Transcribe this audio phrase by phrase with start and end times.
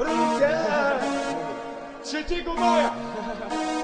[0.00, 0.48] 我的钱
[2.02, 3.79] 是真妈呀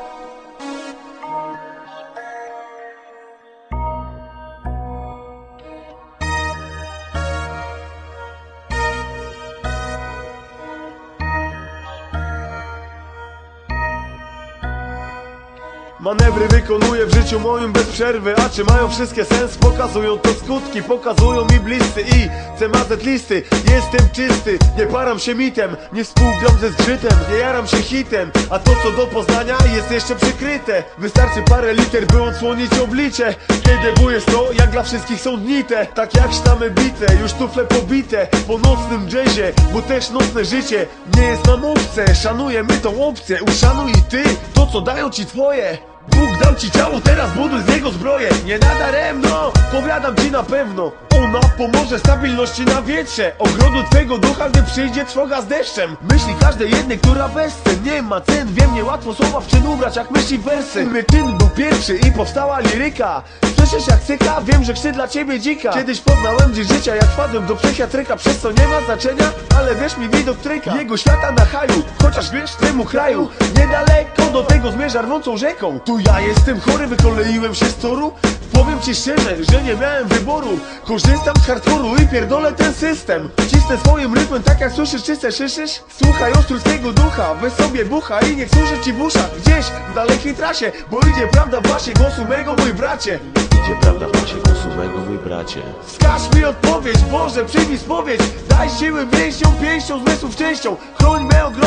[16.01, 19.59] Manewry wykonuję w życiu moim bez przerwy A czy mają wszystkie sens?
[19.59, 22.29] Pokazują to skutki Pokazują mi bliscy i
[22.59, 23.43] CMZ listy.
[23.53, 28.31] Jestem czysty, nie param się mitem Nie współgram ze zgrzytem, nie jaram się hitem.
[28.51, 30.83] A to co do poznania jest jeszcze przykryte.
[30.99, 33.35] Wystarczy parę liter by odsłonić oblicze.
[33.49, 38.29] Kiedy bujesz to jak dla wszystkich są dnite Tak jak sztamy bite, już tufle pobite.
[38.47, 40.87] Po nocnym jazzie, bo też nocne życie
[41.17, 44.23] Nie jest nam obce, szanujemy tą opcję Uszanuj i ty
[44.55, 45.79] to co dają ci twoje.
[46.09, 48.31] Bóg dał ci ciało, teraz buduj z niego zbroję.
[48.45, 50.93] Nie nadaremno, powiadam ci na pewno.
[51.19, 53.33] Ona pomoże stabilności na wietrze.
[53.39, 55.97] Ogrodu twego ducha, gdy przyjdzie trwoga z deszczem.
[56.11, 59.97] Myśli każdej jednej, która bez cen Nie ma cen, wiem, niełatwo słowa w czyn ubrać
[59.97, 60.85] Jak myśli wersy.
[60.85, 63.23] My czyn był pierwszy i powstała liryka
[63.71, 64.41] Słyszysz jak syka?
[64.41, 65.73] Wiem, że chcę dla ciebie dzika.
[65.73, 69.97] Kiedyś poznałem dziś życia, jak wpadłem do psychiatryka Przez co nie ma znaczenia, ale wiesz
[69.97, 70.77] mi widok tryka.
[70.77, 73.29] Jego świata na haju, chociaż wiesz temu kraju.
[73.59, 75.81] Niedaleko do tego zmierza rwącą rzeką.
[75.81, 78.13] Tu ja jestem chory, wykoleiłem się z toru
[78.57, 80.59] Powiem ci szczerze, że nie miałem wyboru.
[80.85, 83.31] Korzystam z hardkoru i pierdolę ten system.
[83.51, 88.37] Cisnę swoim rytmem tak jak słyszysz, czyste szyszysz Słuchaj ostruskiego ducha, weź sobie bucha I
[88.37, 89.31] niech służy ci w uszach.
[89.41, 93.19] Gdzieś w dalekiej trasie Bo idzie prawda w basie głosu mego mój bracie.
[93.65, 95.63] Idzie prawda w czasie głosu mego, mój bracie.
[95.87, 98.21] Wskaż mi odpowiedź, Boże przyjmij spowiedź.
[98.49, 101.66] Daj siły mięśniom, pięścią, zmysłów częścią Chroń me ogrody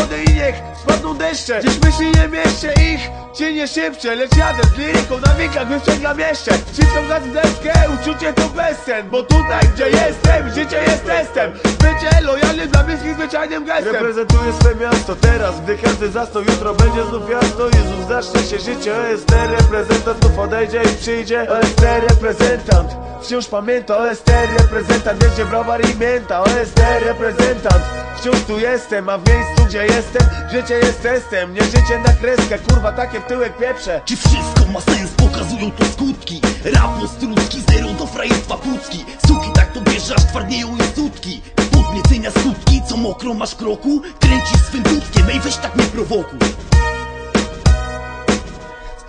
[0.49, 3.01] i niech spadną deszcze Dziś myśli nie mieszczę ich,
[3.33, 6.51] cię nie szybcze Lecz jadę z liryką na winkach, wyprzęglam jeszcze.
[6.51, 11.51] Wciskam gaz deskę, uczucie to bezsen Bo tutaj gdzie jestem, życie jest testem.
[11.63, 13.93] Bycie lojalny dla bliskich zwyczajnym gestem.
[13.93, 18.93] Reprezentuję swe miasto teraz, gdy każdy zasnął Jutro będzie znów jasno, Jezus zacznie się życie
[18.93, 22.89] OST reprezentant znów odejdzie i przyjdzie OST reprezentant.
[23.21, 26.41] Wciąż pamięta OST reprezentant Wiecie browar i mięta.
[26.41, 27.83] OST reprezentant.
[28.19, 32.59] Wciąż tu jestem, a w miejscu gdzie jestem Życie jest testem, nie życie na kreskę
[32.59, 34.01] Kurwa takie w tyłek pieprze.
[34.05, 35.11] Czy wszystko ma sens?
[35.11, 36.41] Pokazują to skutki.
[36.65, 39.05] Rap ostrucki, zero do frajerstwa pucki.
[39.27, 41.41] Suki tak to bierze, aż twardnieją i sutki
[41.71, 44.01] Podniecenia skutki, co mokro masz kroku?
[44.19, 46.39] Kręcisz swym dudkiem, ej weź tak nie prowokuj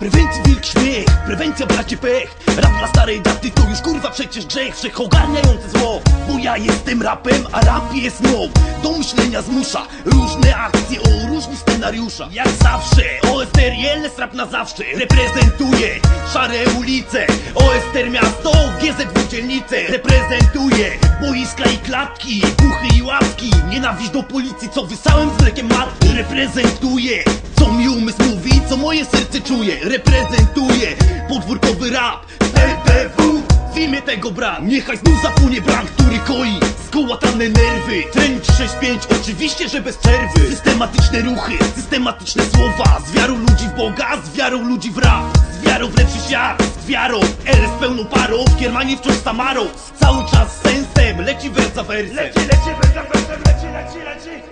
[0.01, 2.35] prewencji wilk śmiech, prewencja bracie pech.
[2.57, 4.75] Rap dla starej daty to już kurwa przecież grzech.
[4.75, 8.49] Wszechogarniające zło Bo ja jestem rapem, a rap jest mną
[8.83, 12.33] Do myślenia zmusza Różne akcje o różnych scenariuszach.
[12.33, 13.03] Jak zawsze,
[13.33, 15.99] OSTR jest rap na zawsze Reprezentuje
[16.33, 17.27] szare ulice.
[17.55, 18.51] OSTR miasto,
[18.81, 20.91] GZW dzielnice Reprezentuje.
[21.21, 23.51] Boiska i klatki Buchy i łapki.
[23.69, 26.13] Nienawiść do policji, co wysałem z mlekiem matki.
[26.13, 27.23] Reprezentuje
[27.61, 30.95] co mi umysł mówi, co moje serce czuje Reprezentuje
[31.29, 33.41] podwórkowy rap PPW
[33.73, 33.77] w.
[33.77, 38.03] Imię tego brat Niechaj znów zapłonie bram, który koi Skołatane nerwy.
[38.13, 40.49] Trening 6-5, oczywiście, że bez przerwy.
[40.49, 43.01] Systematyczne ruchy, systematyczne słowa.
[43.07, 45.37] Z wiarą ludzi w Boga, z wiarą ludzi w rap.
[45.61, 49.61] Z wiarą w lepszy świat, z wiarą L z pełną parą, w kiermanie wciąż samarą
[49.99, 52.15] Cały czas z sensem, leci wers za wersem.
[52.15, 54.51] Leci, leci, bez za bezem, leci, leci, leci